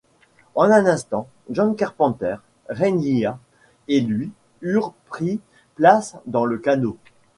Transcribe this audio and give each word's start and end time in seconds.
En 0.55 0.71
un 0.71 0.87
instant, 0.87 1.27
John 1.51 1.75
Carpenter, 1.75 2.37
Ranyah 2.69 3.37
et 3.87 4.01
lui 4.01 4.31
eurent 4.63 4.95
pris 5.05 5.39
place 5.75 6.15
dans 6.25 6.45
le 6.45 6.57
canot. 6.57 6.97